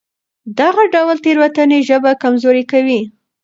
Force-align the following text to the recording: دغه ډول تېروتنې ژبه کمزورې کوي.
دغه 0.59 0.83
ډول 0.93 1.17
تېروتنې 1.23 1.79
ژبه 1.89 2.11
کمزورې 2.23 2.63
کوي. 2.71 3.01